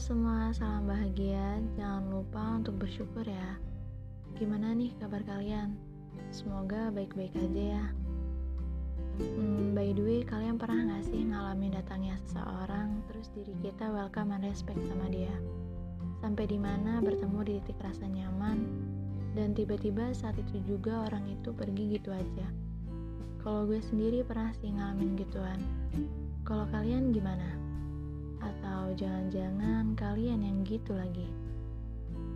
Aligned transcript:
semua, 0.00 0.48
salam 0.56 0.88
bahagia. 0.88 1.60
Jangan 1.76 2.08
lupa 2.08 2.56
untuk 2.56 2.80
bersyukur 2.80 3.20
ya. 3.20 3.60
Gimana 4.32 4.72
nih 4.72 4.96
kabar 4.96 5.20
kalian? 5.28 5.76
Semoga 6.32 6.88
baik-baik 6.88 7.36
aja 7.36 7.76
ya. 7.76 7.84
Hmm, 9.20 9.76
by 9.76 9.92
the 9.92 10.00
way, 10.00 10.20
kalian 10.24 10.56
pernah 10.56 10.96
gak 10.96 11.04
sih 11.04 11.20
ngalamin 11.20 11.76
datangnya 11.76 12.16
seseorang, 12.24 13.04
terus 13.12 13.28
diri 13.36 13.52
kita 13.60 13.92
welcome 13.92 14.32
and 14.32 14.48
respect 14.48 14.80
sama 14.88 15.04
dia? 15.12 15.36
Sampai 16.24 16.48
di 16.48 16.56
mana 16.56 17.04
bertemu 17.04 17.38
di 17.44 17.54
titik 17.60 17.84
rasa 17.84 18.08
nyaman, 18.08 18.64
dan 19.36 19.52
tiba-tiba 19.52 20.16
saat 20.16 20.40
itu 20.40 20.64
juga 20.64 21.12
orang 21.12 21.28
itu 21.28 21.52
pergi 21.52 22.00
gitu 22.00 22.08
aja. 22.08 22.48
Kalau 23.44 23.68
gue 23.68 23.84
sendiri 23.84 24.24
pernah 24.24 24.48
sih 24.64 24.72
ngalamin 24.72 25.20
gituan. 25.20 25.60
Kalau 26.48 26.64
kalian 26.72 27.12
gimana? 27.12 27.69
Atau 28.40 28.96
jangan-jangan 28.96 29.92
kalian 29.94 30.40
yang 30.40 30.58
gitu 30.64 30.96
lagi? 30.96 31.28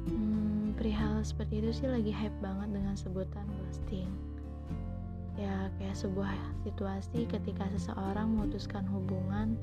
Hmm, 0.04 0.76
perihal 0.76 1.24
seperti 1.24 1.64
itu 1.64 1.70
sih 1.72 1.88
lagi 1.88 2.12
hype 2.12 2.36
banget 2.44 2.68
dengan 2.76 2.94
sebutan 2.94 3.48
ghosting. 3.64 4.08
Ya, 5.34 5.72
kayak 5.80 5.98
sebuah 5.98 6.30
situasi 6.62 7.26
ketika 7.26 7.66
seseorang 7.74 8.30
memutuskan 8.36 8.86
hubungan 8.86 9.58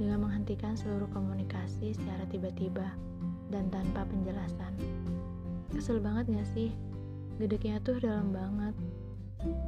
dengan 0.00 0.26
menghentikan 0.26 0.74
seluruh 0.74 1.06
komunikasi 1.12 1.94
secara 1.94 2.26
tiba-tiba 2.32 2.90
dan 3.52 3.68
tanpa 3.70 4.08
penjelasan. 4.08 4.72
Kesel 5.70 6.02
banget 6.02 6.32
gak 6.32 6.48
sih? 6.56 6.72
Gedeknya 7.38 7.78
tuh 7.84 8.00
dalam 8.02 8.34
banget. 8.34 8.74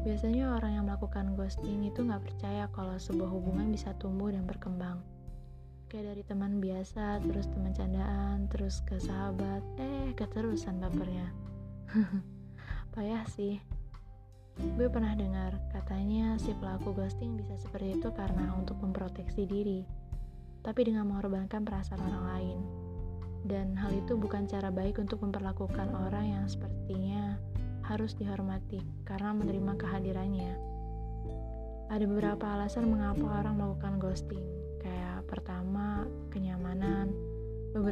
Biasanya 0.02 0.58
orang 0.58 0.78
yang 0.80 0.84
melakukan 0.88 1.38
ghosting 1.38 1.86
itu 1.86 2.02
gak 2.02 2.24
percaya 2.24 2.66
kalau 2.72 2.96
sebuah 2.98 3.30
hubungan 3.30 3.70
bisa 3.70 3.94
tumbuh 4.00 4.32
dan 4.32 4.48
berkembang 4.48 4.98
kayak 5.94 6.10
dari 6.10 6.24
teman 6.26 6.58
biasa 6.58 7.22
terus 7.22 7.46
teman 7.54 7.70
candaan 7.70 8.50
terus 8.50 8.82
ke 8.82 8.98
sahabat. 8.98 9.62
Eh 9.78 10.10
keterusan 10.18 10.82
bapernya. 10.82 11.30
Payah 12.98 13.22
sih. 13.30 13.62
Gue 14.74 14.90
pernah 14.90 15.14
dengar 15.14 15.54
katanya 15.70 16.34
si 16.42 16.50
pelaku 16.58 16.98
ghosting 16.98 17.38
bisa 17.38 17.54
seperti 17.62 18.02
itu 18.02 18.10
karena 18.10 18.58
untuk 18.58 18.74
memproteksi 18.82 19.46
diri 19.46 19.86
tapi 20.66 20.82
dengan 20.82 21.06
mengorbankan 21.06 21.62
perasaan 21.62 22.02
orang 22.02 22.26
lain. 22.26 22.58
Dan 23.46 23.78
hal 23.78 23.94
itu 23.94 24.18
bukan 24.18 24.50
cara 24.50 24.74
baik 24.74 24.98
untuk 24.98 25.22
memperlakukan 25.22 25.94
orang 25.94 26.26
yang 26.26 26.44
sepertinya 26.50 27.38
harus 27.86 28.18
dihormati 28.18 28.82
karena 29.06 29.30
menerima 29.30 29.78
kehadirannya. 29.78 30.58
Ada 31.86 32.02
beberapa 32.02 32.50
alasan 32.50 32.90
mengapa 32.90 33.46
orang 33.46 33.62
melakukan 33.62 34.02
ghosting 34.02 34.42
kenyamanan. 34.82 35.04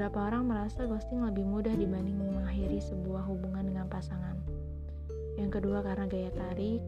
Beberapa 0.02 0.34
orang 0.34 0.50
merasa 0.50 0.82
ghosting 0.82 1.22
lebih 1.22 1.46
mudah 1.46 1.78
dibanding 1.78 2.18
mengakhiri 2.18 2.82
sebuah 2.82 3.22
hubungan 3.22 3.70
dengan 3.70 3.86
pasangan. 3.86 4.34
Yang 5.38 5.62
kedua 5.62 5.78
karena 5.78 6.10
gaya 6.10 6.26
tarik, 6.34 6.82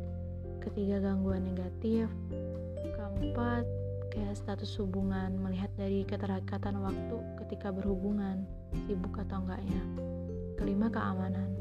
ketiga 0.59 0.99
gangguan 0.99 1.47
negatif, 1.47 2.11
keempat 2.83 3.63
kayak 4.11 4.35
status 4.35 4.75
hubungan 4.83 5.31
melihat 5.39 5.71
dari 5.79 6.03
keterikatan 6.03 6.75
waktu 6.83 7.17
ketika 7.39 7.71
berhubungan, 7.71 8.51
sibuk 8.83 9.15
atau 9.15 9.47
enggaknya. 9.47 9.83
Kelima 10.59 10.91
keamanan. 10.91 11.55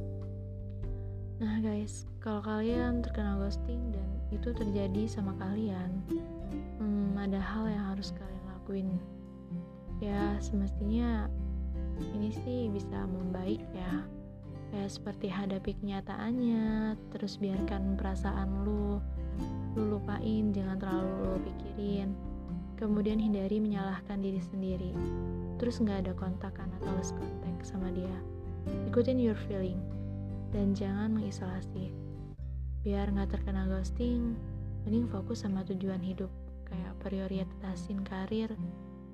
Nah 1.37 1.61
guys, 1.61 2.09
kalau 2.17 2.41
kalian 2.41 3.05
terkena 3.05 3.37
ghosting 3.37 3.93
dan 3.93 4.09
itu 4.33 4.57
terjadi 4.57 5.05
sama 5.05 5.37
kalian, 5.37 6.01
hmm, 6.81 7.13
ada 7.13 7.37
hal 7.37 7.69
yang 7.69 7.93
harus 7.93 8.09
kalian 8.09 8.41
lakuin 8.57 8.89
ya 10.03 10.35
semestinya 10.43 11.31
ini 12.13 12.29
sih 12.43 12.71
bisa 12.71 13.05
membaik 13.05 13.61
ya. 13.73 14.05
Kayak 14.73 14.89
seperti 14.89 15.27
hadapi 15.29 15.71
kenyataannya 15.77 16.97
terus 17.13 17.37
biarkan 17.37 17.93
perasaan 17.93 18.65
lu 18.65 18.97
lu 19.73 19.97
lupain 19.97 20.53
jangan 20.53 20.77
terlalu 20.81 21.11
lu 21.21 21.37
pikirin. 21.45 22.09
Kemudian 22.77 23.21
hindari 23.21 23.61
menyalahkan 23.61 24.19
diri 24.19 24.41
sendiri. 24.41 24.91
Terus 25.61 25.77
nggak 25.77 26.09
ada 26.09 26.13
kontakan 26.17 26.73
atau 26.81 26.91
less 26.97 27.13
kontak 27.13 27.61
sama 27.61 27.93
dia. 27.93 28.17
Ikutin 28.89 29.21
your 29.21 29.37
feeling. 29.45 29.77
Dan 30.49 30.73
jangan 30.73 31.17
mengisolasi. 31.17 31.93
Biar 32.81 33.09
nggak 33.13 33.39
terkena 33.39 33.69
ghosting 33.69 34.35
mending 34.83 35.07
fokus 35.07 35.45
sama 35.45 35.63
tujuan 35.63 36.01
hidup. 36.01 36.29
Kayak 36.65 36.97
prioritasin 37.05 38.01
karir 38.01 38.49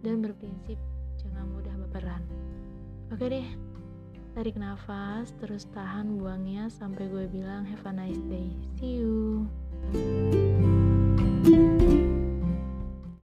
dan 0.01 0.23
berprinsip 0.23 0.79
jangan 1.19 1.45
mudah 1.51 1.75
baperan. 1.87 2.23
Oke 3.11 3.25
deh, 3.27 3.47
tarik 4.37 4.55
nafas, 4.55 5.35
terus 5.41 5.67
tahan 5.75 6.15
buangnya 6.15 6.71
sampai 6.71 7.09
gue 7.09 7.25
bilang 7.27 7.67
have 7.67 7.83
a 7.83 7.93
nice 7.93 8.21
day. 8.29 8.49
See 8.79 9.03
you. 9.03 9.49